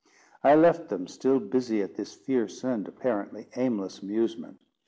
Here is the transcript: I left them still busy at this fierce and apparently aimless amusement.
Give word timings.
I 0.43 0.55
left 0.55 0.89
them 0.89 1.05
still 1.05 1.39
busy 1.39 1.83
at 1.83 1.93
this 1.93 2.15
fierce 2.15 2.63
and 2.63 2.87
apparently 2.87 3.49
aimless 3.55 4.01
amusement. 4.01 4.57